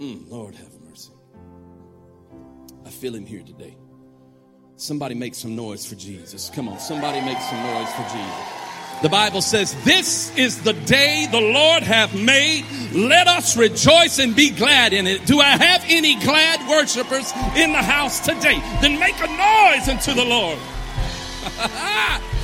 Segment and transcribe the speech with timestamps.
[0.00, 1.12] Mm, Lord have mercy.
[2.86, 3.76] I feel him here today.
[4.76, 6.50] Somebody make some noise for Jesus.
[6.54, 8.58] Come on, somebody make some noise for Jesus.
[9.02, 12.64] The Bible says, This is the day the Lord hath made.
[12.92, 15.26] Let us rejoice and be glad in it.
[15.26, 18.60] Do I have any glad worshipers in the house today?
[18.80, 20.58] Then make a noise unto the Lord.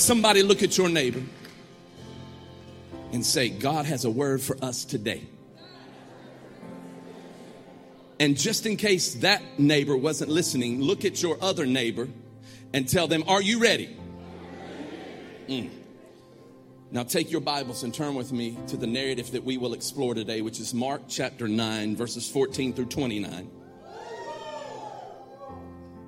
[0.00, 1.22] Somebody look at your neighbor
[3.12, 5.28] and say, God has a word for us today.
[8.18, 12.08] And just in case that neighbor wasn't listening, look at your other neighbor
[12.72, 13.94] and tell them, Are you ready?
[15.48, 15.68] Mm.
[16.90, 20.14] Now take your Bibles and turn with me to the narrative that we will explore
[20.14, 23.50] today, which is Mark chapter 9, verses 14 through 29.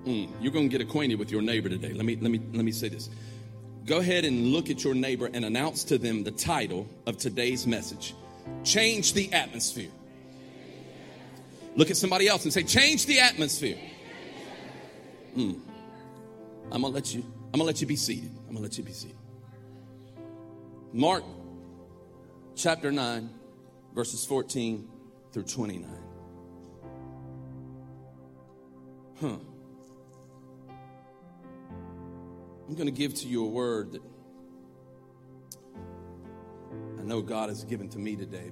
[0.06, 0.30] Mm.
[0.40, 1.92] You're going to get acquainted with your neighbor today.
[1.92, 3.10] Let me, let, me, let me say this
[3.86, 7.66] go ahead and look at your neighbor and announce to them the title of today's
[7.66, 8.14] message
[8.64, 9.90] Change the Atmosphere.
[11.74, 13.78] Look at somebody else and say, Change the atmosphere.
[15.36, 15.58] Mm.
[16.70, 18.30] I'm gonna let you, I'm gonna let you be seated.
[18.46, 19.16] I'm gonna let you be seated.
[20.92, 21.24] Mark
[22.54, 23.30] chapter 9,
[23.94, 24.88] verses 14
[25.32, 25.90] through 29.
[29.20, 29.36] Huh.
[32.72, 34.02] I'm going to give to you a word that
[36.98, 38.50] I know God has given to me today.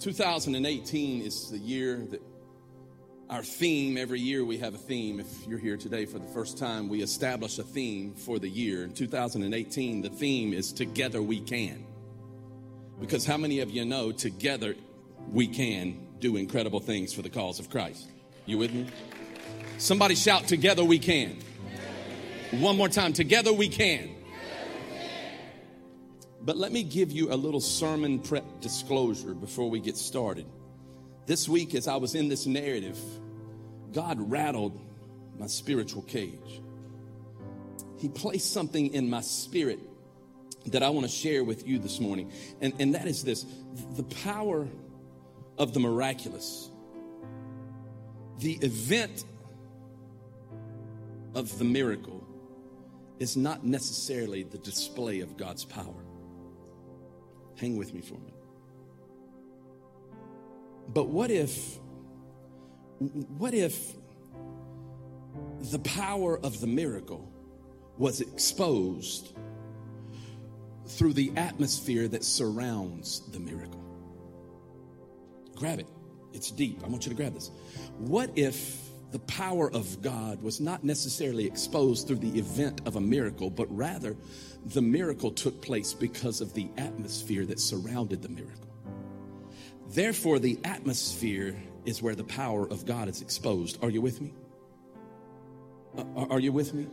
[0.00, 2.20] 2018 is the year that
[3.30, 5.20] our theme, every year we have a theme.
[5.20, 8.82] If you're here today for the first time, we establish a theme for the year.
[8.82, 11.86] In 2018, the theme is Together We Can.
[12.98, 14.74] Because how many of you know together
[15.30, 18.08] we can do incredible things for the cause of Christ?
[18.44, 18.88] You with me?
[19.78, 21.38] Somebody shout, Together we can.
[22.52, 23.12] One more time.
[23.12, 24.14] Together we can.
[26.40, 30.46] But let me give you a little sermon prep disclosure before we get started.
[31.26, 32.98] This week, as I was in this narrative,
[33.92, 34.80] God rattled
[35.38, 36.62] my spiritual cage.
[37.98, 39.80] He placed something in my spirit
[40.66, 42.32] that I want to share with you this morning.
[42.62, 43.44] And, and that is this
[43.96, 44.66] the power
[45.58, 46.70] of the miraculous,
[48.38, 49.24] the event
[51.34, 52.17] of the miracle
[53.18, 56.04] is not necessarily the display of God's power.
[57.56, 58.34] Hang with me for a minute.
[60.88, 61.78] But what if,
[62.98, 63.94] what if
[65.72, 67.30] the power of the miracle
[67.98, 69.34] was exposed
[70.86, 73.84] through the atmosphere that surrounds the miracle?
[75.56, 75.88] Grab it.
[76.32, 76.82] It's deep.
[76.84, 77.50] I want you to grab this.
[77.98, 83.00] What if the power of God was not necessarily exposed through the event of a
[83.00, 84.16] miracle, but rather
[84.66, 88.68] the miracle took place because of the atmosphere that surrounded the miracle.
[89.88, 93.82] Therefore, the atmosphere is where the power of God is exposed.
[93.82, 94.34] Are you with me?
[95.96, 96.86] Uh, are you with me?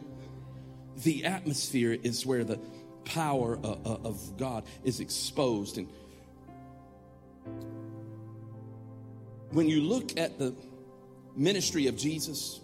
[1.03, 2.59] The atmosphere is where the
[3.03, 5.77] power uh, uh, of God is exposed.
[5.77, 5.89] And
[9.51, 10.55] when you look at the
[11.35, 12.61] ministry of Jesus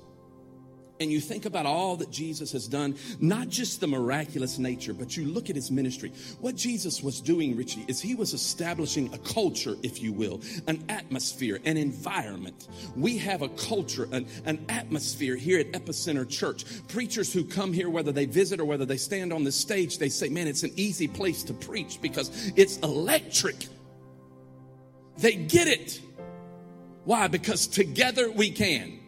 [1.02, 5.18] and you think about all that Jesus has done, not just the miraculous nature, but
[5.18, 6.12] you look at his ministry.
[6.40, 10.86] What Jesus was doing, Richie, is he was establishing a culture, if you will, an
[10.90, 12.68] atmosphere, an environment.
[12.96, 16.66] We have a culture, an, an atmosphere here at Epicenter Church.
[16.88, 20.10] Preachers who come here, whether they visit or whether they stand on the stage, they
[20.10, 23.68] say, man, it's an easy place to preach because it's electric.
[25.18, 26.00] They get it.
[27.04, 27.28] Why?
[27.28, 29.02] Because together we can.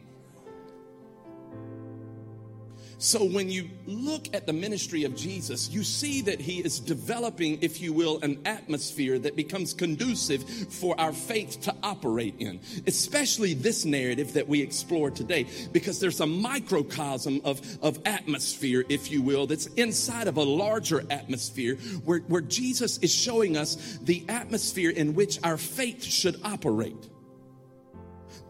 [3.03, 7.61] So when you look at the ministry of Jesus, you see that he is developing,
[7.61, 12.61] if you will, an atmosphere that becomes conducive for our faith to operate in.
[12.87, 19.11] Especially this narrative that we explore today, because there's a microcosm of, of atmosphere, if
[19.11, 21.75] you will, that's inside of a larger atmosphere
[22.05, 27.09] where, where Jesus is showing us the atmosphere in which our faith should operate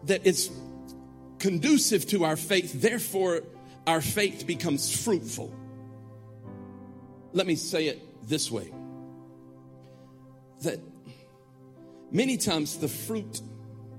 [0.06, 0.50] that is
[1.38, 3.42] conducive to our faith, therefore,
[3.86, 5.54] our faith becomes fruitful.
[7.32, 8.72] Let me say it this way
[10.62, 10.80] that
[12.10, 13.42] many times the fruit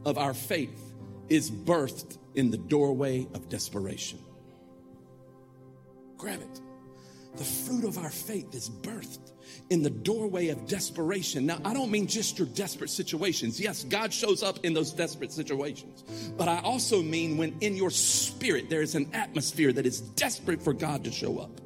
[0.04, 0.82] of our faith
[1.30, 4.20] is birthed in the doorway of desperation.
[6.18, 6.62] Grab it.
[7.38, 9.32] The fruit of our faith is birthed
[9.70, 11.46] in the doorway of desperation.
[11.46, 13.60] Now, I don't mean just your desperate situations.
[13.60, 16.04] Yes, God shows up in those desperate situations.
[16.38, 20.62] But I also mean when in your spirit there is an atmosphere that is desperate
[20.62, 21.62] for God to show up.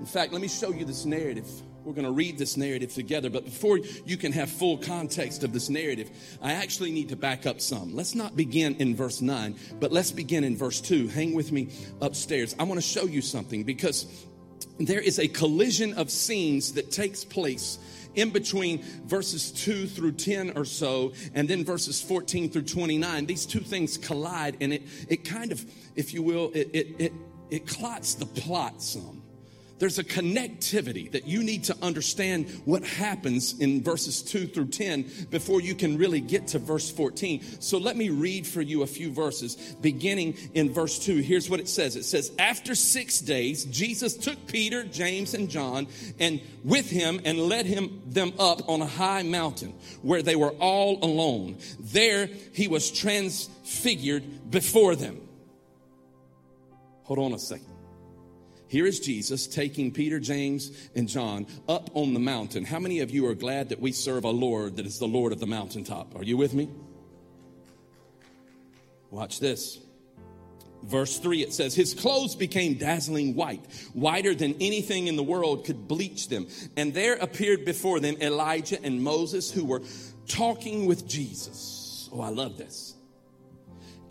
[0.00, 1.48] In fact, let me show you this narrative.
[1.84, 5.52] We're going to read this narrative together, but before you can have full context of
[5.52, 6.10] this narrative,
[6.40, 7.94] I actually need to back up some.
[7.94, 11.08] Let's not begin in verse 9, but let's begin in verse 2.
[11.08, 11.68] Hang with me
[12.00, 12.56] upstairs.
[12.58, 14.06] I want to show you something because
[14.78, 17.78] there is a collision of scenes that takes place
[18.14, 23.26] in between verses 2 through 10 or so, and then verses 14 through 29.
[23.26, 25.64] These two things collide, and it, it kind of,
[25.96, 27.12] if you will, it, it, it,
[27.50, 29.23] it clots the plot some.
[29.78, 35.10] There's a connectivity that you need to understand what happens in verses 2 through 10
[35.30, 37.60] before you can really get to verse 14.
[37.60, 41.16] So let me read for you a few verses beginning in verse 2.
[41.16, 45.88] Here's what it says it says, After six days, Jesus took Peter, James, and John
[46.20, 50.52] and with him and led him them up on a high mountain where they were
[50.60, 51.58] all alone.
[51.80, 55.20] There he was transfigured before them.
[57.04, 57.73] Hold on a second.
[58.74, 62.64] Here is Jesus taking Peter, James, and John up on the mountain.
[62.64, 65.32] How many of you are glad that we serve a Lord that is the Lord
[65.32, 66.16] of the mountaintop?
[66.16, 66.68] Are you with me?
[69.12, 69.78] Watch this.
[70.82, 75.64] Verse 3, it says, His clothes became dazzling white, whiter than anything in the world
[75.64, 76.48] could bleach them.
[76.76, 79.82] And there appeared before them Elijah and Moses, who were
[80.26, 82.10] talking with Jesus.
[82.12, 82.93] Oh, I love this.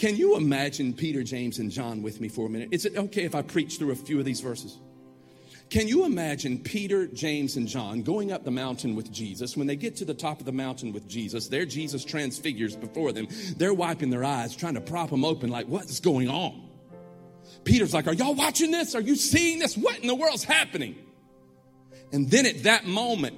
[0.04, 2.68] Can you imagine Peter, James, and John with me for a minute?
[2.74, 4.78] Is it okay if I preach through a few of these verses?
[5.70, 9.56] Can you imagine Peter, James, and John going up the mountain with Jesus?
[9.56, 13.14] When they get to the top of the mountain with Jesus, there Jesus transfigures before
[13.14, 13.30] them.
[13.56, 16.68] They're wiping their eyes, trying to prop them open, like, what's going on?
[17.64, 18.96] Peter's like, Are y'all watching this?
[18.96, 19.78] Are you seeing this?
[19.78, 20.98] What in the world's happening?
[22.12, 23.38] And then at that moment,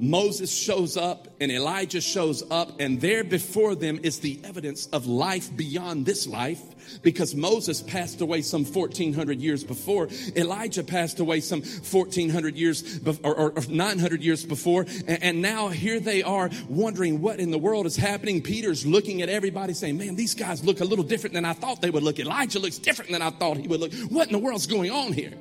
[0.00, 5.06] Moses shows up and Elijah shows up, and there before them is the evidence of
[5.06, 6.62] life beyond this life
[7.02, 10.08] because Moses passed away some 1400 years before.
[10.34, 14.86] Elijah passed away some 1400 years or, or, 900 years before.
[15.06, 18.42] And, and now here they are wondering what in the world is happening.
[18.42, 21.80] Peter's looking at everybody saying, Man, these guys look a little different than I thought
[21.82, 22.18] they would look.
[22.18, 23.92] Elijah looks different than I thought he would look.
[24.08, 25.34] What in the world's going on here?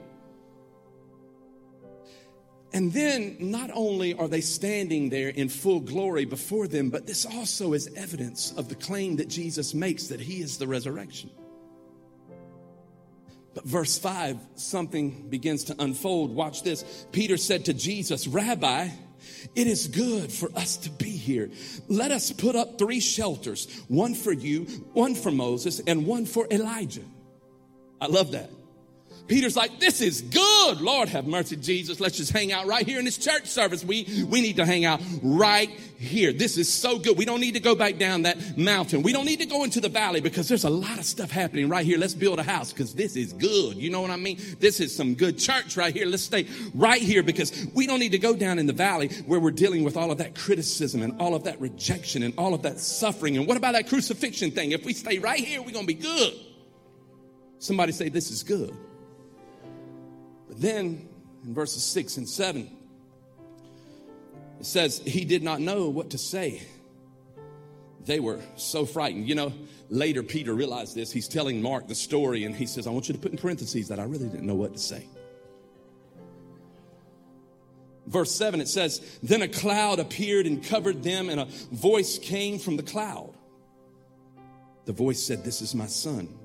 [2.71, 7.25] And then not only are they standing there in full glory before them, but this
[7.25, 11.31] also is evidence of the claim that Jesus makes that he is the resurrection.
[13.55, 16.35] But verse 5, something begins to unfold.
[16.35, 17.07] Watch this.
[17.11, 18.89] Peter said to Jesus, Rabbi,
[19.55, 21.49] it is good for us to be here.
[21.87, 26.47] Let us put up three shelters one for you, one for Moses, and one for
[26.51, 27.03] Elijah.
[27.99, 28.49] I love that.
[29.29, 30.81] Peter's like, this is good.
[30.81, 31.99] Lord have mercy, Jesus.
[31.99, 33.85] Let's just hang out right here in this church service.
[33.85, 36.33] We, we need to hang out right here.
[36.33, 37.15] This is so good.
[37.15, 39.03] We don't need to go back down that mountain.
[39.03, 41.69] We don't need to go into the valley because there's a lot of stuff happening
[41.69, 41.99] right here.
[41.99, 43.77] Let's build a house because this is good.
[43.77, 44.39] You know what I mean?
[44.59, 46.07] This is some good church right here.
[46.07, 49.39] Let's stay right here because we don't need to go down in the valley where
[49.39, 52.63] we're dealing with all of that criticism and all of that rejection and all of
[52.63, 53.37] that suffering.
[53.37, 54.71] And what about that crucifixion thing?
[54.71, 56.33] If we stay right here, we're going to be good.
[57.59, 58.75] Somebody say, this is good.
[60.49, 61.07] Then
[61.45, 62.69] in verses 6 and 7,
[64.59, 66.61] it says, He did not know what to say.
[68.05, 69.27] They were so frightened.
[69.27, 69.53] You know,
[69.89, 71.11] later Peter realized this.
[71.11, 73.87] He's telling Mark the story, and he says, I want you to put in parentheses
[73.89, 75.05] that I really didn't know what to say.
[78.07, 82.57] Verse 7, it says, Then a cloud appeared and covered them, and a voice came
[82.57, 83.33] from the cloud.
[84.85, 86.38] The voice said, This is my son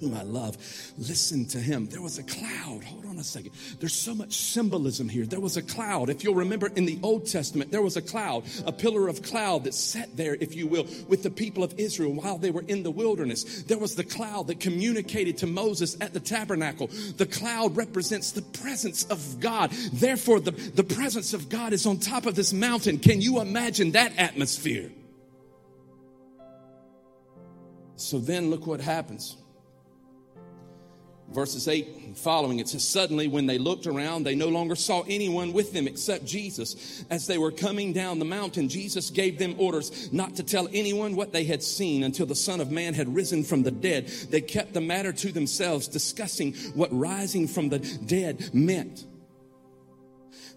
[0.00, 0.56] whom I love.
[0.96, 1.86] Listen to him.
[1.86, 2.84] There was a cloud.
[2.84, 3.52] Hold on a second.
[3.80, 5.26] There's so much symbolism here.
[5.26, 6.10] There was a cloud.
[6.10, 9.64] If you'll remember in the Old Testament, there was a cloud, a pillar of cloud
[9.64, 12.82] that sat there, if you will, with the people of Israel while they were in
[12.82, 13.62] the wilderness.
[13.64, 16.88] There was the cloud that communicated to Moses at the tabernacle.
[17.16, 19.70] The cloud represents the presence of God.
[19.92, 22.98] Therefore, the, the presence of God is on top of this mountain.
[22.98, 24.90] Can you imagine that atmosphere?
[27.96, 29.36] So then look what happens
[31.32, 35.02] verses 8 and following, it says, Suddenly, when they looked around, they no longer saw
[35.08, 37.04] anyone with them except Jesus.
[37.10, 41.16] As they were coming down the mountain, Jesus gave them orders not to tell anyone
[41.16, 44.08] what they had seen until the Son of Man had risen from the dead.
[44.08, 49.04] They kept the matter to themselves, discussing what rising from the dead meant.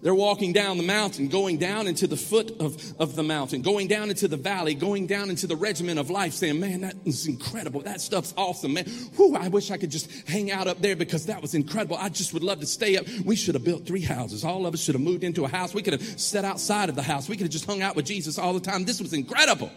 [0.02, 3.88] They're walking down the mountain, going down into the foot of, of the mountain, going
[3.88, 7.28] down into the valley, going down into the regiment of life, saying, Man, that is
[7.28, 7.82] incredible.
[7.82, 8.86] That stuff's awesome, man.
[9.16, 11.98] Whew, I wish I could just hang out up there because that was incredible.
[11.98, 13.08] I just would love to stay up.
[13.24, 14.44] We should have built three houses.
[14.44, 15.74] All of us should have moved into a house.
[15.74, 17.30] We could have sat outside of the house.
[17.30, 18.86] We could have just hung out with Jesus all the time.
[18.86, 19.72] This was incredible.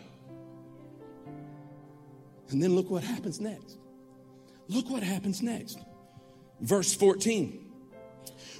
[2.49, 3.77] And then look what happens next.
[4.69, 5.79] Look what happens next.
[6.61, 7.74] Verse 14.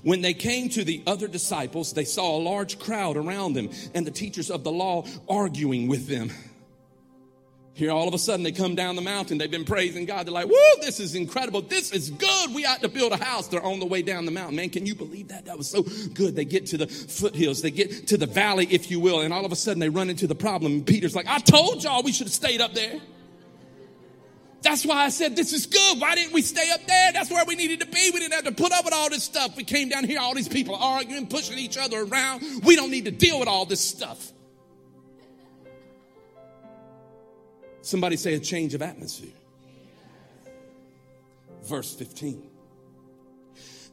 [0.05, 4.07] When they came to the other disciples, they saw a large crowd around them and
[4.07, 6.31] the teachers of the law arguing with them.
[7.73, 9.39] Here, all of a sudden, they come down the mountain.
[9.39, 10.27] They've been praising God.
[10.27, 11.61] They're like, whoa, this is incredible.
[11.61, 12.55] This is good.
[12.55, 13.49] We ought to build a house.
[13.49, 14.55] They're on the way down the mountain.
[14.55, 15.47] Man, can you believe that?
[15.47, 16.37] That was so good.
[16.37, 17.63] They get to the foothills.
[17.63, 19.23] They get to the valley, if you will.
[19.23, 20.85] And all of a sudden, they run into the problem.
[20.85, 23.01] Peter's like, I told y'all we should have stayed up there.
[24.65, 26.01] That's why I said this is good.
[26.01, 27.13] Why didn't we stay up there?
[27.13, 28.11] That's where we needed to be.
[28.13, 29.55] We didn't have to put up with all this stuff.
[29.59, 32.65] We came down here, all these people arguing, pushing each other around.
[32.65, 34.33] We don't need to deal with all this stuff.
[37.83, 39.35] Somebody say a change of atmosphere.
[41.65, 42.54] Verse 15.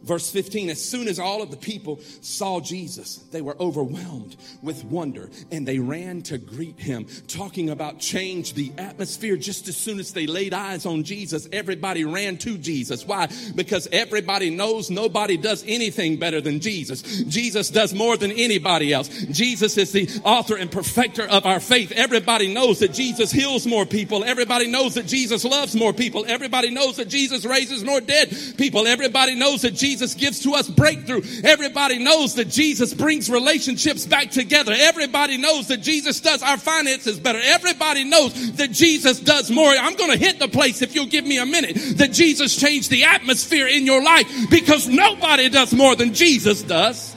[0.03, 4.84] Verse 15, as soon as all of the people saw Jesus, they were overwhelmed with
[4.86, 9.38] wonder and they ran to greet him, talking about change the atmosphere.
[9.38, 13.05] Just as soon as they laid eyes on Jesus, everybody ran to Jesus.
[13.05, 13.27] Why?
[13.53, 17.03] Because everybody knows nobody does anything better than Jesus.
[17.24, 19.08] Jesus does more than anybody else.
[19.08, 21.91] Jesus is the author and perfecter of our faith.
[21.91, 24.24] Everybody knows that Jesus heals more people.
[24.24, 26.25] Everybody knows that Jesus loves more people.
[26.27, 28.88] Everybody knows that Jesus raises more dead people.
[28.88, 31.21] Everybody knows that Jesus Jesus gives to us breakthrough.
[31.43, 34.74] Everybody knows that Jesus brings relationships back together.
[34.74, 37.41] Everybody knows that Jesus does our finances better.
[37.43, 39.67] Everybody knows that Jesus does more.
[39.67, 42.89] I'm going to hit the place if you'll give me a minute that Jesus changed
[42.89, 47.13] the atmosphere in your life because nobody does more than Jesus does.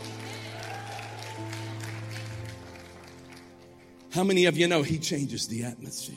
[4.12, 6.16] How many of you know he changes the atmosphere?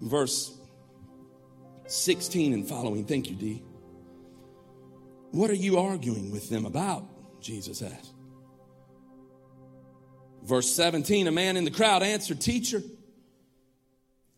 [0.00, 0.61] Verse
[1.92, 3.04] 16 and following.
[3.04, 3.62] Thank you, D.
[5.30, 7.06] What are you arguing with them about?
[7.42, 8.14] Jesus asked.
[10.42, 12.82] Verse 17 A man in the crowd answered, Teacher,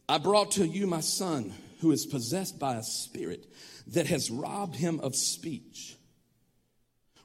[0.08, 3.46] I brought to you my son who is possessed by a spirit
[3.88, 5.93] that has robbed him of speech.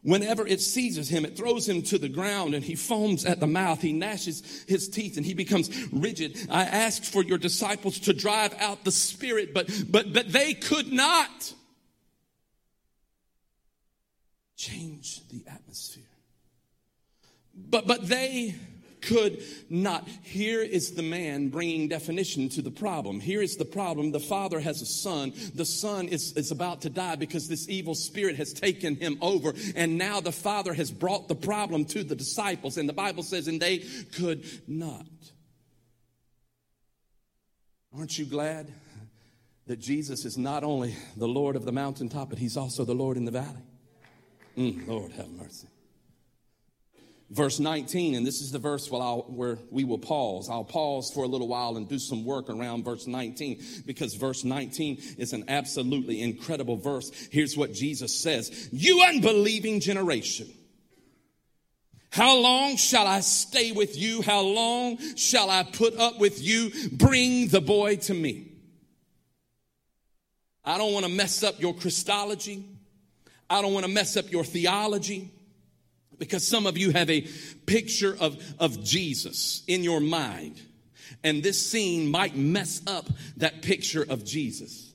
[0.02, 3.48] Whenever it seizes him, it throws him to the ground and he foams at the
[3.48, 3.82] mouth.
[3.82, 6.38] He gnashes his teeth and he becomes rigid.
[6.50, 10.94] I asked for your disciples to drive out the spirit, but, but, but they could
[10.94, 11.54] not
[14.56, 16.04] change the atmosphere.
[17.54, 18.56] But, but they
[19.02, 20.08] could not.
[20.24, 23.20] Here is the man bringing definition to the problem.
[23.20, 24.12] Here is the problem.
[24.12, 25.34] The father has a son.
[25.56, 29.54] The son is, is about to die because this evil spirit has taken him over.
[29.76, 32.78] And now the father has brought the problem to the disciples.
[32.78, 33.80] And the Bible says, and they
[34.16, 35.06] could not.
[37.96, 38.72] Aren't you glad
[39.66, 43.18] that Jesus is not only the Lord of the mountaintop, but he's also the Lord
[43.18, 43.64] in the valley?
[44.58, 45.68] Mm, Lord, have mercy
[47.32, 50.50] verse 19, and this is the verse where, where, we will pause.
[50.50, 54.44] I'll pause for a little while and do some work around verse 19 because verse
[54.44, 57.12] 19 is an absolutely incredible verse.
[57.32, 60.48] Here's what Jesus says You unbelieving generation.
[62.12, 64.24] How long shall I stay with you?
[64.24, 66.72] How long shall I put up with you?
[66.92, 68.48] Bring the boy to me.
[70.66, 72.66] I don't want to mess up your Christology.
[73.48, 75.32] I don't want to mess up your theology
[76.20, 77.28] because some of you have a
[77.66, 80.62] picture of, of Jesus in your mind.
[81.24, 83.08] And this scene might mess up
[83.38, 84.90] that picture of Jesus.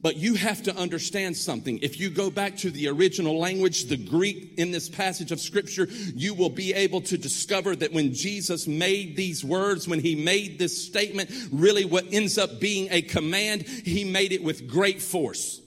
[0.00, 1.80] But you have to understand something.
[1.82, 5.88] If you go back to the original language, the Greek in this passage of scripture,
[6.14, 10.58] you will be able to discover that when Jesus made these words, when he made
[10.58, 15.60] this statement, really what ends up being a command, he made it with great force.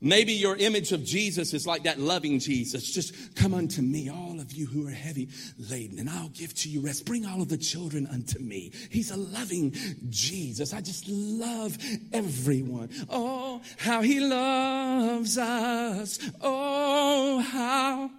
[0.00, 2.92] Maybe your image of Jesus is like that loving Jesus.
[2.92, 5.28] Just come unto me, all of you who are heavy
[5.58, 7.04] laden, and I'll give to you rest.
[7.04, 8.70] Bring all of the children unto me.
[8.90, 9.74] He's a loving
[10.08, 10.72] Jesus.
[10.72, 11.76] I just love
[12.12, 12.90] everyone.
[13.10, 16.20] Oh, how he loves us.
[16.40, 18.10] Oh, how.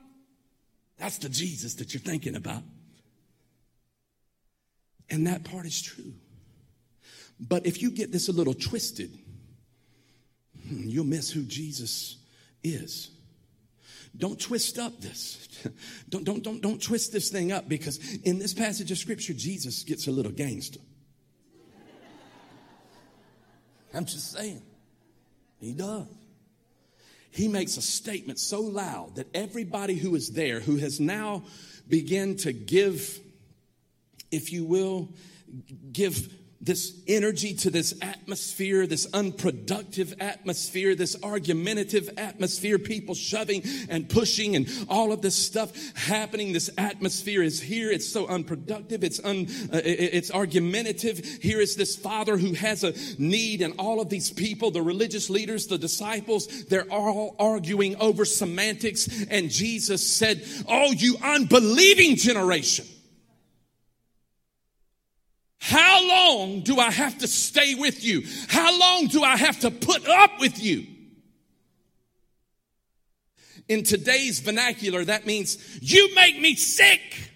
[0.97, 2.63] That's the Jesus that you're thinking about.
[5.09, 6.13] And that part is true.
[7.39, 9.17] But if you get this a little twisted,
[10.85, 12.17] you'll miss who Jesus
[12.63, 13.11] is.
[14.17, 15.47] Don't twist up this.
[16.09, 19.83] Don't, don't, don't, don't twist this thing up because in this passage of scripture, Jesus
[19.83, 20.79] gets a little gangster.
[23.93, 24.61] I'm just saying.
[25.59, 26.07] He does.
[27.31, 31.43] He makes a statement so loud that everybody who is there, who has now
[31.87, 33.19] begun to give,
[34.31, 35.09] if you will,
[35.91, 44.09] give this energy to this atmosphere, this unproductive atmosphere, this argumentative atmosphere, people shoving and
[44.09, 46.51] pushing and all of this stuff happening.
[46.51, 47.89] This atmosphere is here.
[47.89, 49.05] It's so unproductive.
[49.05, 51.19] It's un, uh, it's argumentative.
[51.41, 55.29] Here is this father who has a need and all of these people, the religious
[55.29, 59.07] leaders, the disciples, they're all arguing over semantics.
[59.29, 62.85] And Jesus said, Oh, you unbelieving generation.
[65.69, 68.23] How long do I have to stay with you?
[68.47, 70.87] How long do I have to put up with you?
[73.67, 77.31] In today's vernacular, that means you make me sick.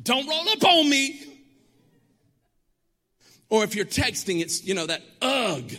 [0.00, 1.20] Don't roll up on me.
[3.48, 5.72] Or if you're texting, it's, you know, that ugh.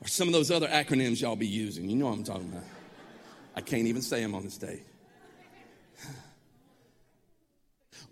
[0.00, 1.90] Or some of those other acronyms y'all be using.
[1.90, 2.64] You know what I'm talking about.
[3.56, 4.82] I can't even say them on the stage.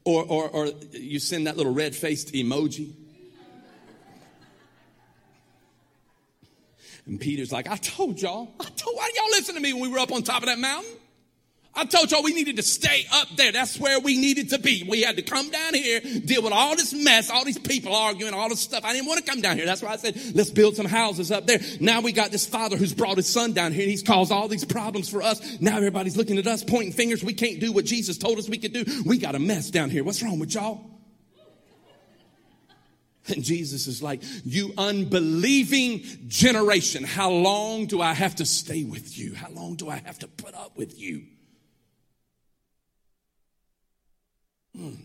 [0.07, 2.93] Or, or, or you send that little red faced emoji.
[7.07, 9.89] And Peter's like, I told y'all, I told, why y'all listen to me when we
[9.89, 10.93] were up on top of that mountain?
[11.77, 13.53] I told y'all we needed to stay up there.
[13.53, 14.83] That's where we needed to be.
[14.89, 18.33] We had to come down here, deal with all this mess, all these people arguing,
[18.33, 18.85] all this stuff.
[18.85, 19.67] I didn't want to come down here.
[19.67, 21.59] That's why I said, let's build some houses up there.
[21.81, 24.49] Now we got this father who's brought his son down here and he's caused all
[24.49, 25.61] these problems for us.
[25.61, 27.23] Now everybody's looking at us, pointing fingers.
[27.23, 28.85] We can't do what Jesus told us we could do.
[29.05, 30.03] We got a mess down here.
[30.03, 30.97] What's wrong with y'all?
[33.29, 39.19] And Jesus is like, you unbelieving generation, how long do I have to stay with
[39.19, 39.35] you?
[39.35, 41.25] How long do I have to put up with you?
[44.77, 44.99] Mm.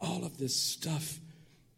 [0.00, 1.18] All of this stuff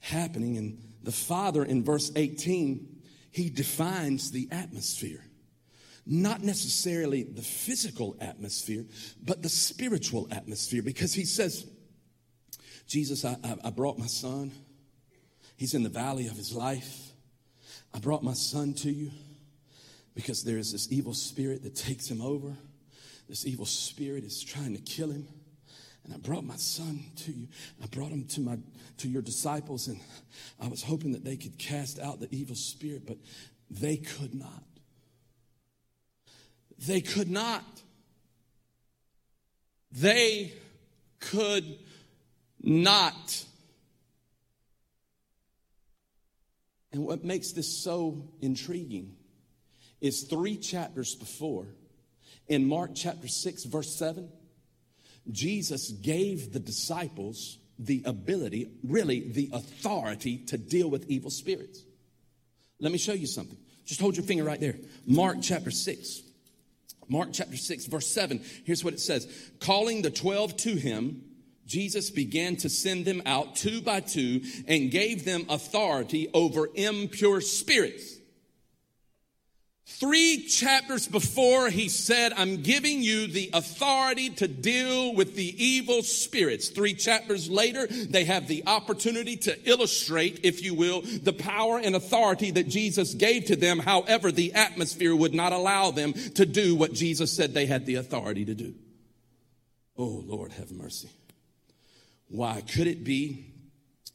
[0.01, 0.57] happening.
[0.57, 5.25] And the Father in verse 18, he defines the atmosphere.
[6.07, 8.85] Not necessarily the physical atmosphere,
[9.23, 11.67] but the spiritual atmosphere, because he says,
[12.87, 14.53] Jesus, I, I, I brought my son.
[15.57, 17.13] He's in the valley of his life.
[17.95, 19.11] I brought my son to you
[20.15, 22.55] because there is this evil spirit that takes him over.
[23.29, 25.27] This evil spirit is trying to kill him.
[26.05, 27.49] And I brought my son to you.
[27.83, 28.59] I brought him to my
[28.99, 29.99] to your disciples, and
[30.61, 33.17] I was hoping that they could cast out the evil spirit, but
[33.71, 34.63] they could not.
[36.87, 37.65] They could not.
[39.91, 40.53] They
[41.21, 41.79] could
[42.61, 43.45] not.
[46.93, 49.17] And what makes this so intriguing
[50.01, 51.67] is three chapters before,
[52.47, 54.29] in Mark chapter 6, verse 7
[55.31, 61.83] Jesus gave the disciples the ability, really the authority to deal with evil spirits.
[62.81, 63.57] Let me show you something.
[63.85, 64.77] Just hold your finger right there.
[65.07, 66.23] Mark chapter 6.
[67.09, 68.43] Mark chapter 6, verse 7.
[68.65, 69.27] Here's what it says
[69.61, 71.23] Calling the 12 to him,
[71.67, 77.41] Jesus began to send them out two by two and gave them authority over impure
[77.41, 78.14] spirits
[79.87, 86.03] Three chapters before, he said, I'm giving you the authority to deal with the evil
[86.03, 86.69] spirits.
[86.69, 91.95] Three chapters later, they have the opportunity to illustrate, if you will, the power and
[91.95, 93.79] authority that Jesus gave to them.
[93.79, 97.97] However, the atmosphere would not allow them to do what Jesus said they had the
[97.97, 98.75] authority to do.
[99.99, 101.11] Oh, Lord, have mercy.
[102.29, 103.53] Why could it be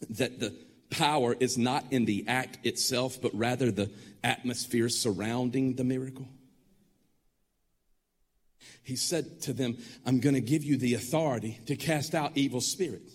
[0.10, 0.56] that the
[0.90, 3.92] power is not in the act itself, but rather the
[4.24, 6.28] atmosphere surrounding the miracle?
[8.84, 12.62] He said to them, I'm going to give you the authority to cast out evil
[12.62, 13.14] spirits.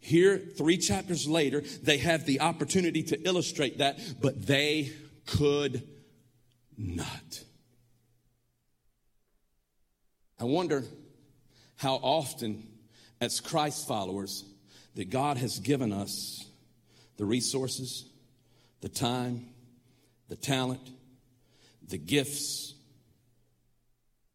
[0.00, 4.92] Here, three chapters later, they have the opportunity to illustrate that, but they
[5.26, 5.86] could
[6.78, 7.44] not.
[10.38, 10.84] I wonder
[11.76, 12.66] how often,
[13.20, 14.44] as Christ followers,
[14.94, 16.46] that God has given us
[17.16, 18.08] the resources,
[18.80, 19.46] the time,
[20.28, 20.90] the talent,
[21.88, 22.74] the gifts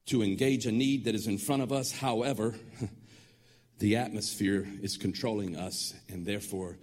[0.07, 1.91] to engage a need that is in front of us.
[1.91, 2.55] However,
[3.79, 6.77] the atmosphere is controlling us, and therefore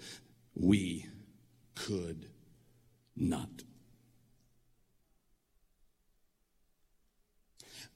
[0.54, 1.06] we
[1.74, 2.26] could
[3.16, 3.48] not.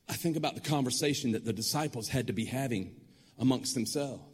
[0.09, 2.95] I think about the conversation that the disciples had to be having
[3.39, 4.32] amongst themselves.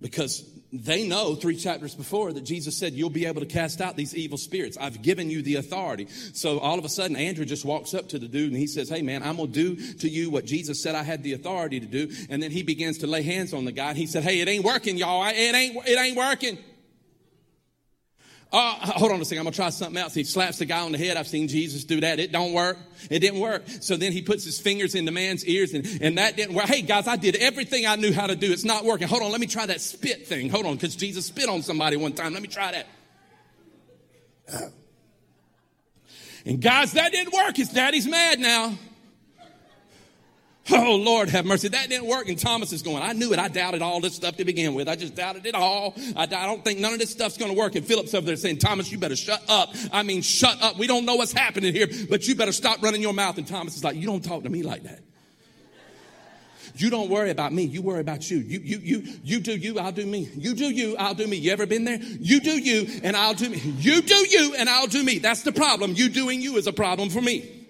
[0.00, 3.96] Because they know three chapters before that Jesus said, You'll be able to cast out
[3.96, 4.78] these evil spirits.
[4.80, 6.06] I've given you the authority.
[6.32, 8.88] So all of a sudden, Andrew just walks up to the dude and he says,
[8.88, 11.80] Hey, man, I'm going to do to you what Jesus said I had the authority
[11.80, 12.10] to do.
[12.30, 13.90] And then he begins to lay hands on the guy.
[13.90, 15.26] And he said, Hey, it ain't working, y'all.
[15.26, 16.58] It ain't, it ain't working.
[18.52, 19.38] Oh, hold on a second.
[19.38, 20.12] I'm gonna try something else.
[20.12, 21.16] He slaps the guy on the head.
[21.16, 22.18] I've seen Jesus do that.
[22.18, 22.78] It don't work.
[23.08, 23.62] It didn't work.
[23.80, 26.64] So then he puts his fingers in the man's ears and, and that didn't work.
[26.64, 28.50] Hey guys, I did everything I knew how to do.
[28.50, 29.06] It's not working.
[29.06, 29.30] Hold on.
[29.30, 30.50] Let me try that spit thing.
[30.50, 30.78] Hold on.
[30.78, 32.32] Cause Jesus spit on somebody one time.
[32.32, 32.86] Let me try that.
[36.44, 37.56] And guys, that didn't work.
[37.56, 38.76] His daddy's mad now.
[40.82, 41.68] Oh, Lord have mercy.
[41.68, 42.28] That didn't work.
[42.28, 43.38] And Thomas is going, I knew it.
[43.38, 44.88] I doubted all this stuff to begin with.
[44.88, 45.94] I just doubted it all.
[46.16, 47.74] I, I don't think none of this stuff's going to work.
[47.74, 49.74] And Philip's over there saying, Thomas, you better shut up.
[49.92, 50.78] I mean, shut up.
[50.78, 53.36] We don't know what's happening here, but you better stop running your mouth.
[53.36, 55.00] And Thomas is like, you don't talk to me like that.
[56.76, 57.64] You don't worry about me.
[57.64, 58.38] You worry about you.
[58.38, 60.30] You, you, you, you do you, I'll do me.
[60.34, 61.36] You do you, I'll do me.
[61.36, 61.98] You ever been there?
[61.98, 63.58] You do you, and I'll do me.
[63.58, 65.18] You do you, and I'll do me.
[65.18, 65.92] That's the problem.
[65.94, 67.66] You doing you is a problem for me.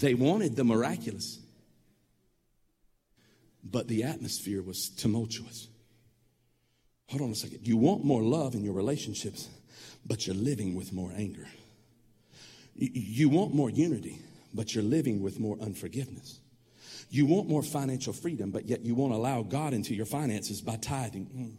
[0.00, 1.38] They wanted the miraculous,
[3.62, 5.68] but the atmosphere was tumultuous.
[7.10, 7.66] Hold on a second.
[7.66, 9.48] You want more love in your relationships,
[10.04, 11.46] but you're living with more anger.
[12.74, 14.18] You want more unity,
[14.52, 16.40] but you're living with more unforgiveness.
[17.10, 20.76] You want more financial freedom, but yet you won't allow God into your finances by
[20.76, 21.26] tithing.
[21.26, 21.52] Mm.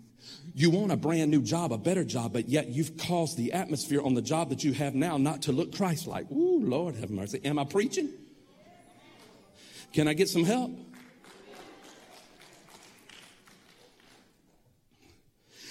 [0.54, 4.02] You want a brand new job, a better job, but yet you've caused the atmosphere
[4.02, 6.30] on the job that you have now not to look Christ like.
[6.32, 7.40] Ooh, Lord have mercy.
[7.46, 8.12] Am I preaching?
[9.96, 10.72] Can I get some help?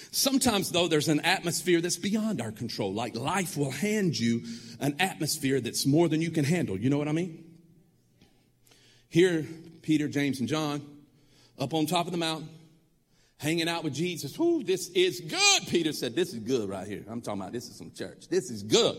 [0.09, 2.91] Sometimes, though, there's an atmosphere that's beyond our control.
[2.91, 4.41] Like life will hand you
[4.79, 6.75] an atmosphere that's more than you can handle.
[6.75, 7.43] You know what I mean?
[9.09, 9.45] Here,
[9.83, 10.81] Peter, James, and John
[11.59, 12.49] up on top of the mountain,
[13.37, 14.39] hanging out with Jesus.
[14.39, 15.67] Whoo, this is good.
[15.67, 17.03] Peter said, This is good right here.
[17.07, 18.27] I'm talking about this is some church.
[18.27, 18.97] This is good.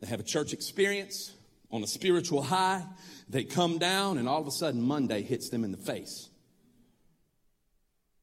[0.00, 1.32] They have a church experience
[1.72, 2.84] on a spiritual high.
[3.28, 6.28] They come down, and all of a sudden, Monday hits them in the face.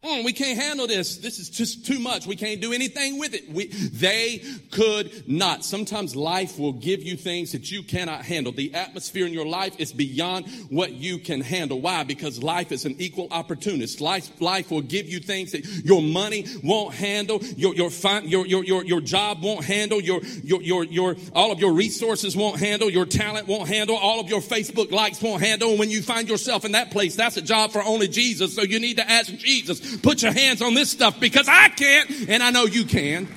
[0.02, 1.18] Mm, we can't handle this.
[1.18, 2.26] This is just too much.
[2.26, 3.50] We can't do anything with it.
[3.50, 5.66] We, they could not.
[5.66, 8.54] Sometimes life will give you things that you cannot handle.
[8.54, 11.82] The atmosphere in your life is beyond what you can handle.
[11.82, 12.06] Why?
[12.06, 14.00] Because life is an equal opportunist.
[14.00, 17.90] Life, life will give you things that your money won't handle, your, your,
[18.24, 22.38] your, your, your, your job won't handle, your, your, your, your, all of your resources
[22.38, 25.72] won't handle, your talent won't handle, all of your Facebook likes won't handle.
[25.72, 28.56] And when you find yourself in that place, that's a job for only Jesus.
[28.56, 32.30] So you need to ask Jesus put your hands on this stuff because I can't
[32.30, 33.28] and I know you can.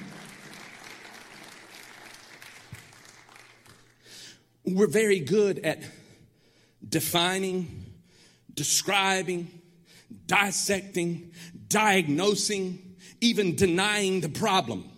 [4.64, 5.82] We're very good at
[6.88, 7.84] defining,
[8.54, 9.50] describing,
[10.26, 11.32] dissecting,
[11.68, 14.88] diagnosing, even denying the problem.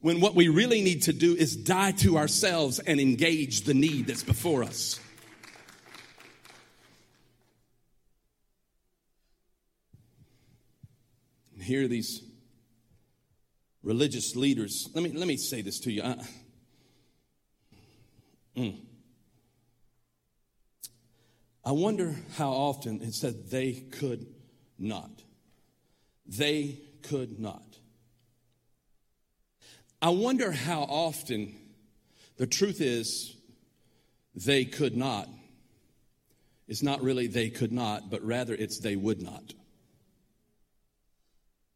[0.00, 4.06] When what we really need to do is die to ourselves and engage the need
[4.06, 4.98] that's before us.
[11.60, 12.22] Hear these
[13.82, 14.88] religious leaders.
[14.94, 16.02] Let me, let me say this to you.
[16.02, 16.16] I,
[18.56, 18.80] mm.
[21.64, 24.26] I wonder how often it said they could
[24.78, 25.10] not.
[26.26, 27.78] They could not.
[30.02, 31.54] I wonder how often
[32.36, 33.36] the truth is
[34.34, 35.28] they could not.
[36.66, 39.52] It's not really they could not, but rather it's they would not.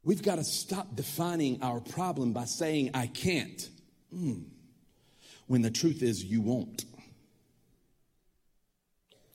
[0.05, 3.69] We've got to stop defining our problem by saying, I can't,
[4.15, 4.45] mm.
[5.47, 6.85] when the truth is, you won't.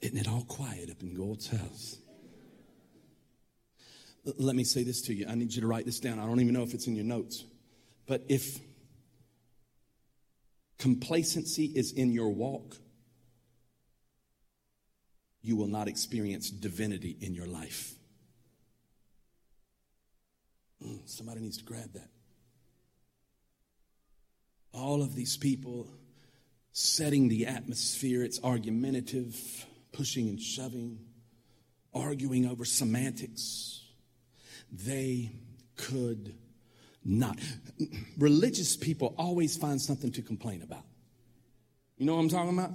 [0.02, 1.98] Isn't it all quiet up in God's house?
[4.38, 5.26] Let me say this to you.
[5.28, 6.20] I need you to write this down.
[6.20, 7.44] I don't even know if it's in your notes.
[8.06, 8.60] But if
[10.78, 12.78] complacency is in your walk,
[15.42, 17.94] you will not experience divinity in your life.
[20.86, 22.10] Mm, somebody needs to grab that.
[24.74, 25.88] All of these people
[26.72, 31.00] setting the atmosphere, it's argumentative, pushing and shoving,
[31.94, 33.82] arguing over semantics.
[34.72, 35.32] They
[35.76, 36.36] could
[37.04, 37.40] not.
[38.18, 40.84] Religious people always find something to complain about.
[41.98, 42.72] You know what I'm talking about?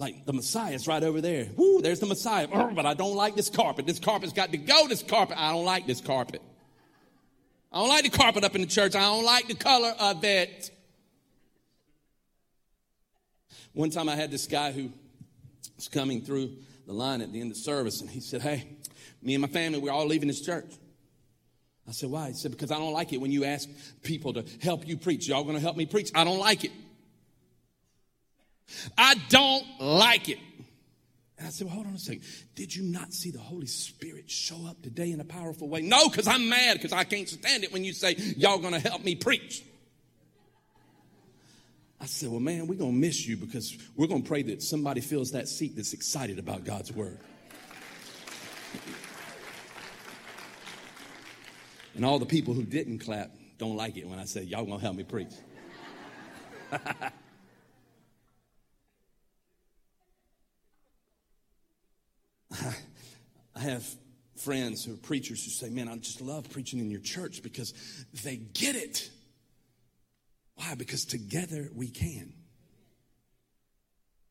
[0.00, 1.48] Like the Messiah's right over there.
[1.56, 2.48] Woo, there's the Messiah.
[2.50, 3.86] Oh, but I don't like this carpet.
[3.86, 4.88] This carpet's got to go.
[4.88, 5.36] This carpet.
[5.38, 6.40] I don't like this carpet.
[7.70, 8.96] I don't like the carpet up in the church.
[8.96, 10.70] I don't like the color of it.
[13.74, 14.90] One time I had this guy who
[15.76, 18.66] was coming through the line at the end of service, and he said, Hey,
[19.20, 20.72] me and my family, we're all leaving this church.
[21.86, 22.28] I said, Why?
[22.28, 23.68] He said, Because I don't like it when you ask
[24.02, 25.28] people to help you preach.
[25.28, 26.10] Y'all gonna help me preach?
[26.14, 26.72] I don't like it.
[28.96, 30.38] I don't like it.
[31.40, 32.22] And I said, Well, hold on a second.
[32.54, 35.80] Did you not see the Holy Spirit show up today in a powerful way?
[35.80, 39.02] No, because I'm mad because I can't stand it when you say, Y'all to help
[39.02, 39.64] me preach.
[41.98, 45.32] I said, Well, man, we're to miss you because we're to pray that somebody fills
[45.32, 47.18] that seat that's excited about God's word.
[51.94, 54.78] And all the people who didn't clap don't like it when I say, Y'all to
[54.78, 55.32] help me preach.
[63.60, 63.86] I have
[64.36, 67.74] friends who are preachers who say, Man, I just love preaching in your church because
[68.24, 69.10] they get it.
[70.54, 70.74] Why?
[70.74, 72.32] Because together we can.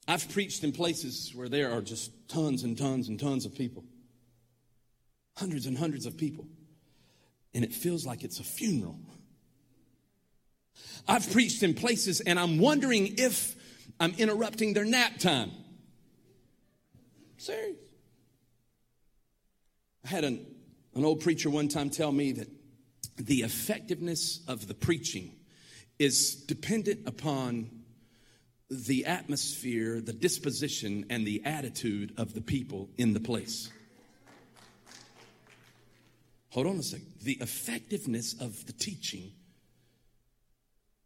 [0.08, 3.84] I've preached in places where there are just tons and tons and tons of people,
[5.38, 6.48] hundreds and hundreds of people,
[7.54, 9.00] and it feels like it's a funeral.
[11.08, 13.56] I've preached in places and I'm wondering if
[14.00, 15.52] I'm interrupting their nap time.
[17.38, 17.89] Serious.
[20.06, 20.46] I had an,
[20.96, 22.48] an old preacher one time tell me that
[23.18, 25.36] the effectiveness of the preaching
[25.98, 27.70] is dependent upon
[28.70, 33.70] the atmosphere, the disposition, and the attitude of the people in the place.
[36.52, 37.08] Hold on a second.
[37.22, 39.32] The effectiveness of the teaching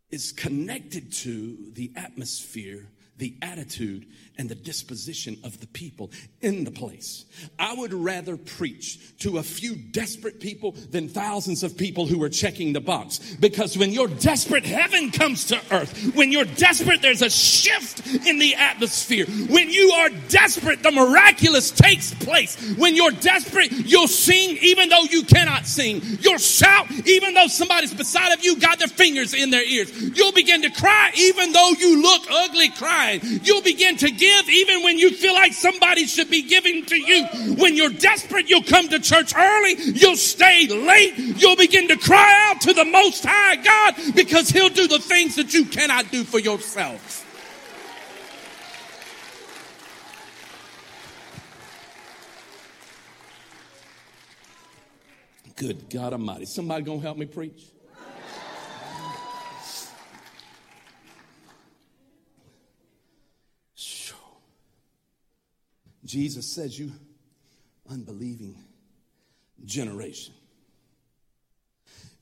[0.09, 2.85] is connected to the atmosphere
[3.17, 6.09] the attitude and the disposition of the people
[6.41, 7.25] in the place.
[7.59, 12.29] I would rather preach to a few desperate people than thousands of people who are
[12.29, 13.19] checking the box.
[13.39, 16.15] Because when you're desperate, heaven comes to earth.
[16.15, 19.27] When you're desperate, there's a shift in the atmosphere.
[19.27, 22.75] When you are desperate, the miraculous takes place.
[22.77, 26.01] When you're desperate, you'll sing even though you cannot sing.
[26.21, 29.91] You'll shout even though somebody's beside of you got their fingers in their ears.
[30.17, 33.02] You'll begin to cry even though you look ugly crying.
[33.43, 37.25] You'll begin to give even when you feel like somebody should be giving to you.
[37.55, 39.75] When you're desperate, you'll come to church early.
[39.77, 41.17] You'll stay late.
[41.17, 45.35] You'll begin to cry out to the Most High God because He'll do the things
[45.35, 47.19] that you cannot do for yourself.
[55.55, 56.45] Good God Almighty.
[56.45, 57.71] Somebody gonna help me preach?
[66.05, 66.91] Jesus says, You
[67.89, 68.57] unbelieving
[69.65, 70.33] generation.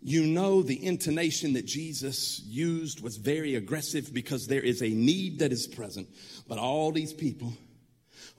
[0.03, 5.39] You know, the intonation that Jesus used was very aggressive because there is a need
[5.39, 6.07] that is present.
[6.47, 7.53] But all these people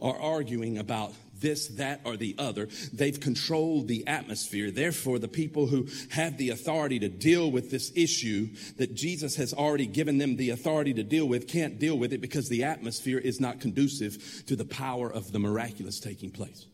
[0.01, 2.69] are arguing about this, that, or the other.
[2.93, 4.71] They've controlled the atmosphere.
[4.71, 9.53] Therefore, the people who have the authority to deal with this issue that Jesus has
[9.53, 13.19] already given them the authority to deal with can't deal with it because the atmosphere
[13.19, 16.67] is not conducive to the power of the miraculous taking place.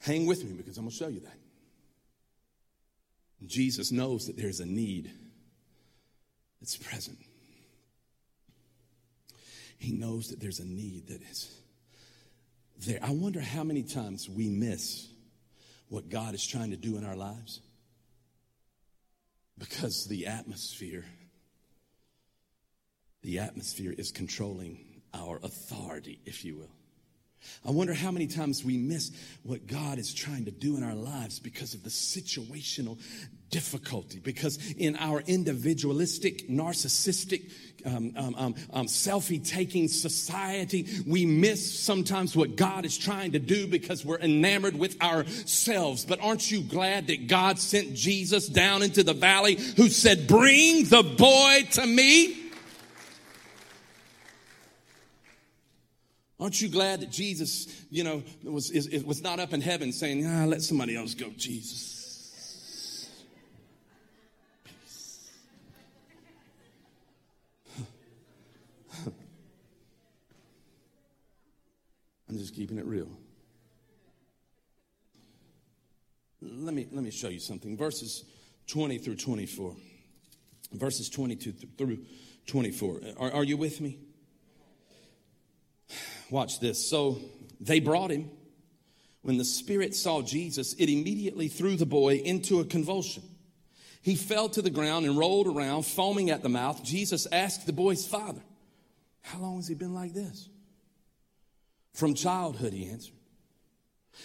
[0.00, 1.38] Hang with me because I'm going to show you that.
[3.46, 5.10] Jesus knows that there's a need
[6.60, 7.18] that's present.
[9.84, 11.54] He knows that there's a need that is
[12.86, 12.98] there.
[13.02, 15.06] I wonder how many times we miss
[15.88, 17.60] what God is trying to do in our lives
[19.58, 21.04] because the atmosphere
[23.22, 26.70] the atmosphere is controlling our authority if you will
[27.66, 29.10] I wonder how many times we miss
[29.42, 32.98] what God is trying to do in our lives because of the situational
[33.54, 34.18] difficulty.
[34.18, 37.52] Because in our individualistic, narcissistic,
[37.86, 43.38] um, um, um, um selfie taking society, we miss sometimes what God is trying to
[43.38, 46.04] do because we're enamored with ourselves.
[46.04, 50.86] But aren't you glad that God sent Jesus down into the valley who said, Bring
[50.86, 52.40] the boy to me?
[56.40, 60.26] Aren't you glad that Jesus, you know, was, is, was not up in heaven saying,
[60.26, 61.93] ah, let somebody else go, Jesus?
[72.50, 73.08] Keeping it real.
[76.40, 77.76] Let me, let me show you something.
[77.76, 78.24] Verses
[78.66, 79.74] 20 through 24.
[80.72, 81.98] Verses 22 through
[82.46, 83.00] 24.
[83.18, 83.98] Are, are you with me?
[86.30, 86.88] Watch this.
[86.88, 87.18] So
[87.60, 88.30] they brought him.
[89.22, 93.22] When the spirit saw Jesus, it immediately threw the boy into a convulsion.
[94.02, 96.84] He fell to the ground and rolled around, foaming at the mouth.
[96.84, 98.42] Jesus asked the boy's father,
[99.22, 100.50] How long has he been like this?
[101.94, 103.14] From childhood, he answered.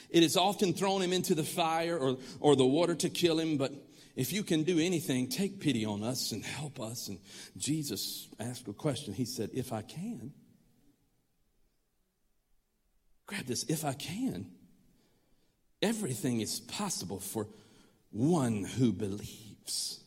[0.09, 3.57] It has often thrown him into the fire or, or the water to kill him,
[3.57, 3.71] but
[4.15, 7.07] if you can do anything, take pity on us and help us.
[7.07, 7.19] And
[7.57, 9.13] Jesus asked a question.
[9.13, 10.33] He said, If I can.
[13.25, 14.47] grab this, if I can,
[15.81, 17.47] everything is possible for
[18.11, 19.99] one who believes.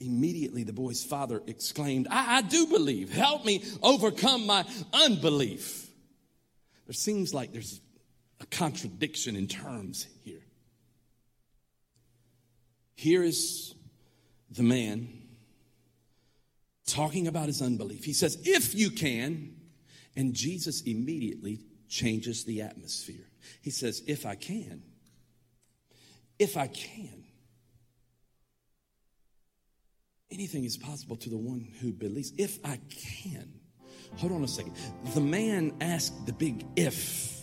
[0.00, 3.12] Immediately, the boy's father exclaimed, I, I do believe.
[3.12, 5.87] Help me overcome my unbelief.
[6.88, 7.82] There seems like there's
[8.40, 10.40] a contradiction in terms here.
[12.94, 13.74] Here is
[14.50, 15.06] the man
[16.86, 18.04] talking about his unbelief.
[18.04, 19.54] He says, If you can,
[20.16, 23.28] and Jesus immediately changes the atmosphere.
[23.60, 24.82] He says, If I can,
[26.38, 27.24] if I can,
[30.30, 32.32] anything is possible to the one who believes.
[32.38, 33.57] If I can.
[34.16, 34.74] Hold on a second.
[35.14, 37.42] The man asked the big if.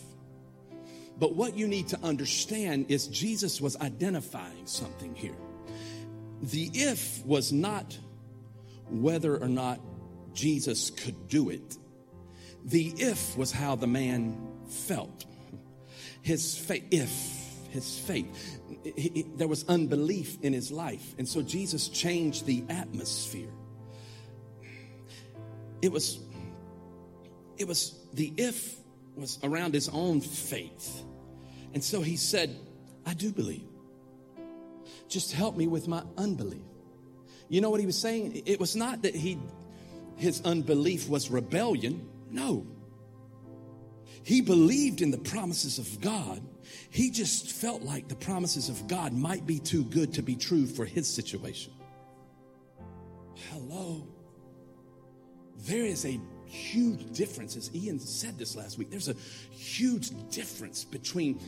[1.18, 5.36] But what you need to understand is Jesus was identifying something here.
[6.42, 7.98] The if was not
[8.90, 9.80] whether or not
[10.34, 11.78] Jesus could do it.
[12.66, 15.26] The if was how the man felt.
[16.22, 17.12] His faith, if,
[17.70, 18.60] his faith.
[18.84, 21.16] He, he, there was unbelief in his life.
[21.18, 23.52] And so Jesus changed the atmosphere.
[25.82, 26.20] It was,
[27.58, 28.76] it was, the if
[29.16, 31.04] was around his own faith.
[31.74, 32.56] And so he said,
[33.06, 33.68] I do believe.
[35.08, 36.62] Just help me with my unbelief.
[37.48, 38.42] You know what he was saying?
[38.46, 39.38] It was not that he
[40.18, 42.08] his unbelief was rebellion.
[42.32, 42.66] No.
[44.24, 46.42] He believed in the promises of God.
[46.90, 50.66] He just felt like the promises of God might be too good to be true
[50.66, 51.74] for his situation.
[53.52, 54.08] Hello.
[55.58, 58.90] There is a huge difference, as Ian said this last week.
[58.90, 59.16] There's a
[59.52, 61.40] huge difference between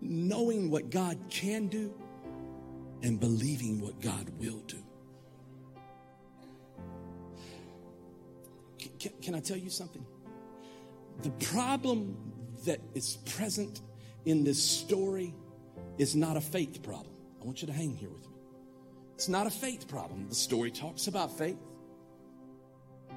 [0.00, 1.94] knowing what God can do
[3.02, 4.78] and believing what God will do.
[8.98, 10.04] Can, can, I tell you something?
[11.22, 12.16] The problem
[12.64, 13.80] that is present
[14.24, 15.34] in this story
[15.98, 17.14] is not a faith problem.
[17.40, 18.36] I want you to hang here with me.
[19.14, 20.28] It's not a faith problem.
[20.28, 21.58] The story talks about faith.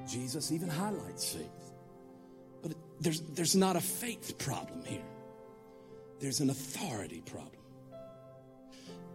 [0.06, 1.72] Jesus even highlights faith.
[2.62, 5.04] But there's, there's not a faith problem here,
[6.20, 7.56] there's an authority problem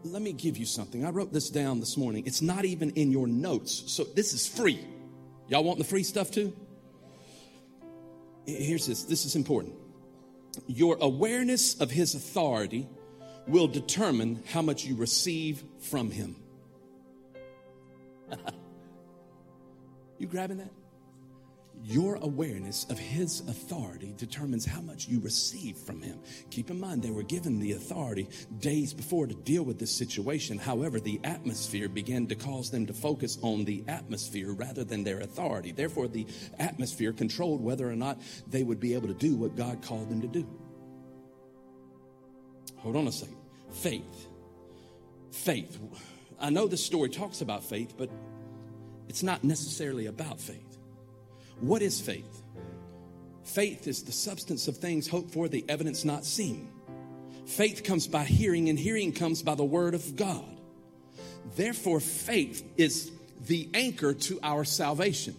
[0.03, 1.05] let me give you something.
[1.05, 2.23] I wrote this down this morning.
[2.25, 3.83] It's not even in your notes.
[3.87, 4.79] So this is free.
[5.47, 6.53] Y'all want the free stuff too?
[8.45, 9.03] Here's this.
[9.03, 9.75] This is important.
[10.67, 12.87] Your awareness of his authority
[13.47, 16.35] will determine how much you receive from him.
[20.17, 20.71] you grabbing that?
[21.83, 26.19] Your awareness of his authority determines how much you receive from him.
[26.51, 30.59] Keep in mind, they were given the authority days before to deal with this situation.
[30.59, 35.21] However, the atmosphere began to cause them to focus on the atmosphere rather than their
[35.21, 35.71] authority.
[35.71, 36.27] Therefore, the
[36.59, 40.21] atmosphere controlled whether or not they would be able to do what God called them
[40.21, 40.47] to do.
[42.77, 43.37] Hold on a second.
[43.71, 44.27] Faith.
[45.31, 45.79] Faith.
[46.39, 48.09] I know this story talks about faith, but
[49.07, 50.70] it's not necessarily about faith.
[51.61, 52.43] What is faith?
[53.43, 56.69] Faith is the substance of things hoped for, the evidence not seen.
[57.45, 60.57] Faith comes by hearing, and hearing comes by the word of God.
[61.55, 63.11] Therefore, faith is
[63.47, 65.35] the anchor to our salvation.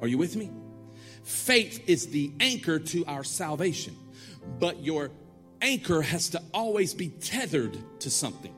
[0.00, 0.50] Are you with me?
[1.24, 3.96] Faith is the anchor to our salvation,
[4.58, 5.10] but your
[5.60, 8.54] anchor has to always be tethered to something.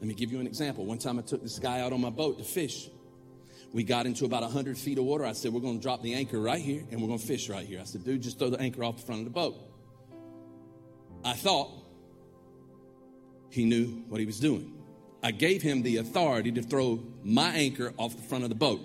[0.00, 0.86] Let me give you an example.
[0.86, 2.88] One time I took this guy out on my boat to fish.
[3.72, 5.24] We got into about 100 feet of water.
[5.24, 7.48] I said, We're going to drop the anchor right here and we're going to fish
[7.48, 7.80] right here.
[7.80, 9.56] I said, Dude, just throw the anchor off the front of the boat.
[11.24, 11.70] I thought
[13.50, 14.72] he knew what he was doing.
[15.22, 18.80] I gave him the authority to throw my anchor off the front of the boat.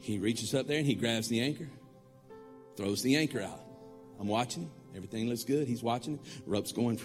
[0.00, 1.68] He reaches up there and he grabs the anchor,
[2.76, 3.60] throws the anchor out.
[4.18, 4.70] I'm watching.
[4.96, 5.68] Everything looks good.
[5.68, 6.20] He's watching it.
[6.46, 6.98] Rope's going,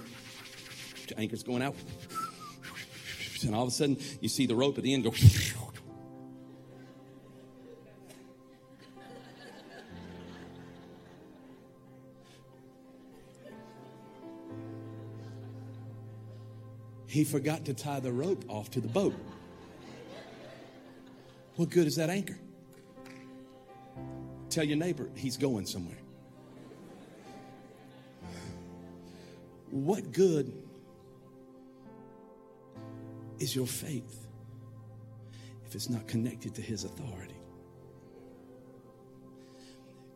[1.17, 1.75] anchor's going out
[3.43, 5.13] and all of a sudden you see the rope at the end go.
[17.13, 19.13] he forgot to tie the rope off to the boat.
[21.58, 22.39] What good is that anchor?
[24.49, 25.99] Tell your neighbor he's going somewhere.
[29.69, 30.62] What good
[33.44, 34.25] is your faith
[35.65, 37.35] if it's not connected to His authority?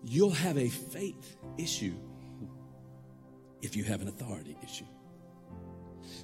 [0.03, 1.95] You'll have a faith issue
[3.61, 4.86] if you have an authority issue.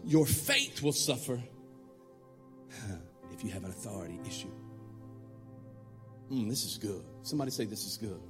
[0.05, 1.41] Your faith will suffer
[3.33, 4.53] if you have an authority issue.
[6.31, 7.03] Mm, this is good.
[7.23, 8.21] Somebody say, This is good.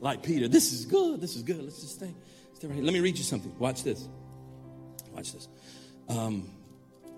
[0.00, 1.20] Like Peter, this is good.
[1.20, 1.62] This is good.
[1.62, 2.14] Let's just stay,
[2.54, 2.84] stay right here.
[2.84, 3.54] Let me read you something.
[3.58, 4.08] Watch this.
[5.12, 5.48] Watch this.
[6.08, 6.48] Um,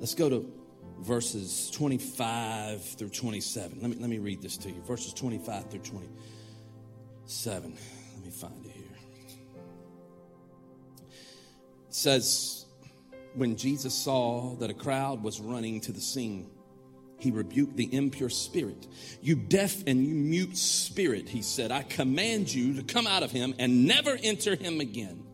[0.00, 0.63] let's go to
[1.00, 3.78] verses 25 through 27.
[3.80, 4.80] Let me, let me read this to you.
[4.82, 7.76] Verses 25 through 27.
[8.14, 8.84] Let me find it here.
[11.88, 12.66] It says,
[13.34, 16.50] When Jesus saw that a crowd was running to the scene,
[17.18, 18.86] he rebuked the impure spirit.
[19.22, 23.30] You deaf and you mute spirit, he said, I command you to come out of
[23.30, 25.24] him and never enter him again.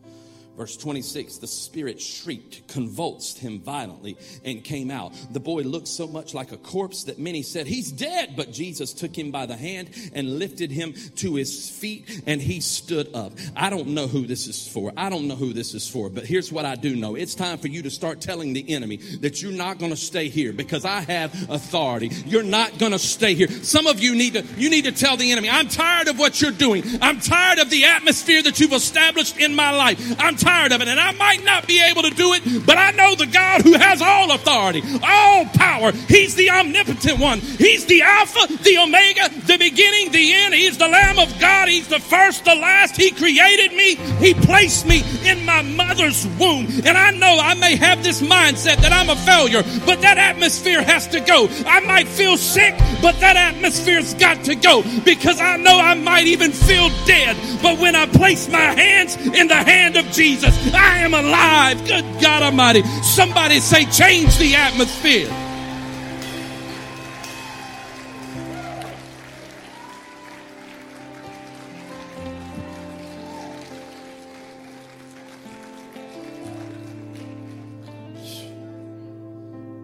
[0.56, 5.14] Verse 26 the spirit shrieked, convulsed him violently, and came out.
[5.32, 8.34] The boy looked so much like a corpse that many said, He's dead.
[8.36, 12.60] But Jesus took him by the hand and lifted him to his feet, and he
[12.60, 13.32] stood up.
[13.56, 14.92] I don't know who this is for.
[14.96, 17.58] I don't know who this is for, but here's what I do know it's time
[17.58, 20.84] for you to start telling the enemy that you're not going to stay here because
[20.84, 22.08] I have authority.
[22.26, 23.48] You're not going to stay here.
[23.48, 26.40] Some of you need to, you need to tell the enemy, I'm tired of what
[26.40, 26.82] you're doing.
[27.00, 30.16] I'm tired of the atmosphere that you've established in my life.
[30.18, 30.88] I'm tired of it.
[30.88, 33.74] And I might not be able to do it, but I know the God who
[33.74, 35.92] has all authority, all power.
[35.92, 37.40] He's the omnipotent one.
[37.40, 40.54] He's the Alpha, the Omega, the beginning, the end.
[40.54, 41.68] He's the Lamb of God.
[41.68, 42.96] He's the first, the last.
[42.96, 43.96] He created me.
[44.18, 46.66] He placed me in my mother's womb.
[46.84, 50.82] And I know I may have this mindset that I'm a failure, but that atmosphere
[50.82, 51.48] has to go.
[51.66, 56.26] I might feel sick, but that atmosphere's got to go because I know I might
[56.26, 57.36] even feel dead.
[57.62, 60.72] But when I place my hands in the hand of Jesus, Jesus.
[60.72, 61.84] I am alive.
[61.88, 62.82] Good God Almighty.
[63.02, 65.28] Somebody say, change the atmosphere.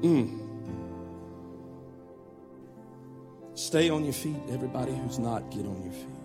[0.02, 0.38] Mm.
[3.54, 4.36] Stay on your feet.
[4.50, 6.15] Everybody who's not, get on your feet.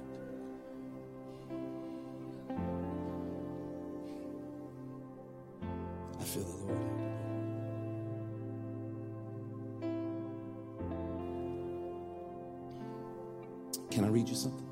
[14.22, 14.68] Read you something?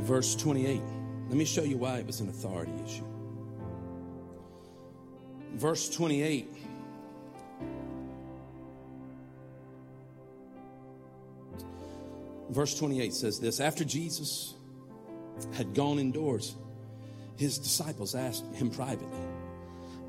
[0.00, 0.80] Verse 28.
[1.28, 3.04] Let me show you why it was an authority issue.
[5.54, 6.48] Verse 28
[12.50, 14.54] Verse 28 says this After Jesus
[15.52, 16.56] had gone indoors,
[17.36, 19.20] his disciples asked him privately,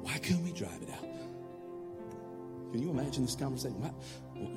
[0.01, 1.08] Why couldn't we drive it out?
[2.71, 3.81] Can you imagine this conversation?
[3.81, 3.89] Why,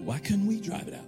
[0.04, 1.06] why couldn't we drive it out?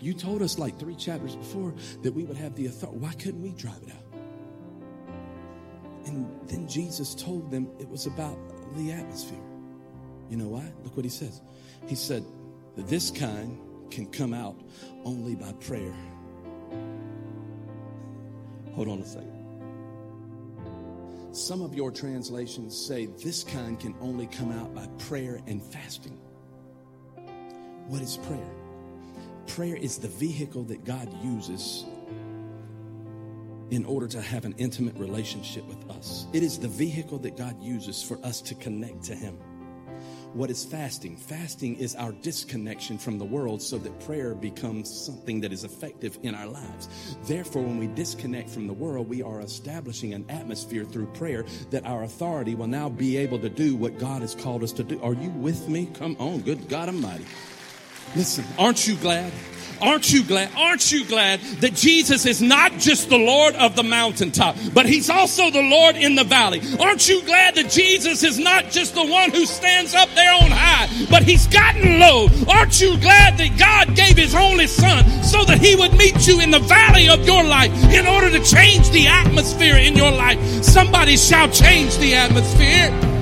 [0.00, 1.72] You told us like three chapters before
[2.02, 2.98] that we would have the authority.
[2.98, 4.02] Why couldn't we drive it out?
[6.06, 8.36] And then Jesus told them it was about
[8.74, 9.38] the atmosphere.
[10.28, 10.72] You know why?
[10.82, 11.40] Look what he says.
[11.86, 12.24] He said,
[12.76, 13.58] this kind
[13.90, 14.56] can come out
[15.04, 15.94] only by prayer.
[18.74, 19.33] Hold on a second.
[21.34, 26.16] Some of your translations say this kind can only come out by prayer and fasting.
[27.88, 28.50] What is prayer?
[29.48, 31.86] Prayer is the vehicle that God uses
[33.70, 36.28] in order to have an intimate relationship with us.
[36.32, 39.36] It is the vehicle that God uses for us to connect to Him.
[40.34, 41.16] What is fasting?
[41.16, 46.18] Fasting is our disconnection from the world so that prayer becomes something that is effective
[46.24, 46.88] in our lives.
[47.22, 51.86] Therefore, when we disconnect from the world, we are establishing an atmosphere through prayer that
[51.86, 55.00] our authority will now be able to do what God has called us to do.
[55.02, 55.86] Are you with me?
[55.94, 57.26] Come on, good God Almighty.
[58.16, 59.32] Listen, aren't you glad?
[59.82, 60.50] Aren't you glad?
[60.56, 65.10] Aren't you glad that Jesus is not just the Lord of the mountaintop, but he's
[65.10, 66.62] also the Lord in the valley?
[66.80, 70.50] Aren't you glad that Jesus is not just the one who stands up there on
[70.50, 72.28] high, but he's gotten low?
[72.48, 76.40] Aren't you glad that God gave his only son so that he would meet you
[76.40, 80.38] in the valley of your life in order to change the atmosphere in your life?
[80.62, 83.13] Somebody shall change the atmosphere.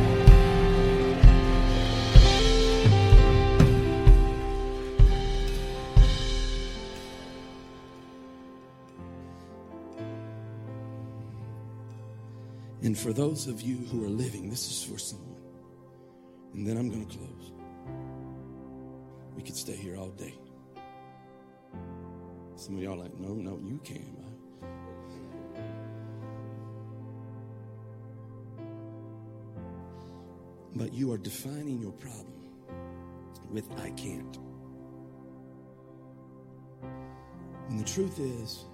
[12.93, 15.41] And for those of you who are living, this is for someone.
[16.53, 17.53] And then I'm going to close.
[19.35, 20.35] We could stay here all day.
[22.55, 24.05] Some of y'all are like, no, no, you can't.
[30.77, 32.51] But you are defining your problem
[33.51, 34.39] with I can't.
[37.71, 38.67] And the truth is,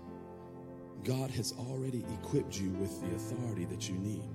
[1.05, 4.28] God has already equipped you with the authority that you need.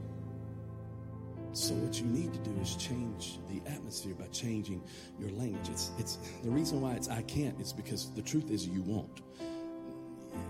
[1.54, 4.82] So what you need to do is change the atmosphere by changing
[5.20, 5.70] your language.
[5.70, 9.22] It's, it's the reason why it's I can't is because the truth is you won't.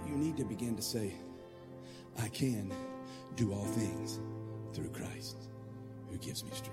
[0.08, 1.14] You need to begin to say,
[2.20, 2.72] I can
[3.36, 4.20] do all things
[4.74, 5.50] through Christ
[6.10, 6.73] who gives me strength.